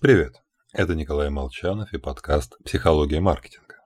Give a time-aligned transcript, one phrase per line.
[0.00, 0.42] Привет,
[0.72, 3.84] это Николай Молчанов и подкаст «Психология маркетинга».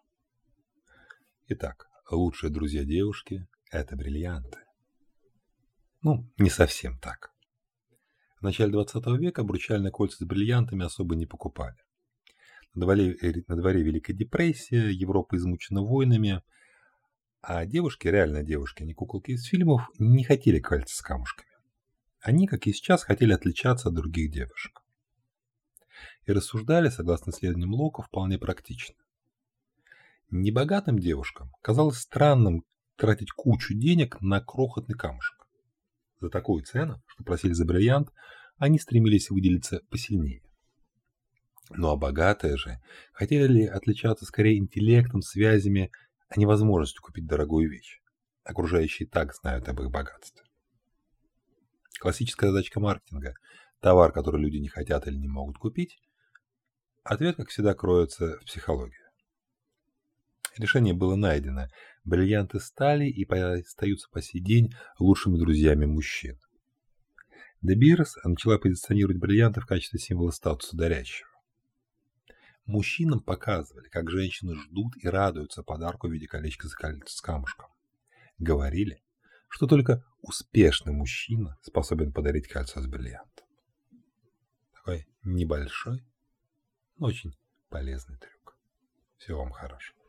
[1.49, 4.59] Итак, лучшие друзья девушки– это бриллианты.
[6.03, 7.33] Ну, не совсем так.
[8.39, 11.79] В начале 20 века обручальные кольца с бриллиантами особо не покупали.
[12.75, 16.45] На дворе, э, на дворе Великая депрессия, Европа измучена войнами,
[17.41, 21.51] а девушки, реально девушки, не куколки из фильмов, не хотели кольца с камушками.
[22.21, 24.84] Они, как и сейчас, хотели отличаться от других девушек.
[26.27, 28.95] И рассуждали, согласно исследованиям Лока, вполне практично.
[30.31, 32.65] Небогатым девушкам казалось странным
[32.97, 35.47] тратить кучу денег на крохотный камушек.
[36.21, 38.11] За такую цену, что просили за бриллиант,
[38.57, 40.43] они стремились выделиться посильнее.
[41.71, 42.81] Ну а богатые же
[43.13, 45.91] хотели отличаться скорее интеллектом, связями,
[46.29, 48.01] а не возможностью купить дорогую вещь.
[48.45, 50.43] Окружающие так знают об их богатстве.
[52.01, 53.35] Классическая задачка маркетинга–
[53.81, 55.99] товар, который люди не хотят или не могут купить.
[57.05, 58.97] Ответ, как всегда, кроется в психологии.
[60.57, 61.69] Решение было найдено.
[62.05, 66.41] Бриллианты стали и остаются по сей день лучшими друзьями мужчин.
[67.63, 71.29] Beers начала позиционировать бриллианты в качестве символа статуса дарящего.
[72.65, 77.69] Мужчинам показывали, как женщины ждут и радуются подарку в виде колечка с камушком.
[78.39, 79.03] Говорили,
[79.49, 83.47] что только успешный мужчина способен подарить кольцо с бриллиантом.
[84.73, 86.03] Такой небольшой,
[86.99, 87.37] очень
[87.69, 88.57] полезный трюк.
[89.19, 90.04] Всего вам хорошего.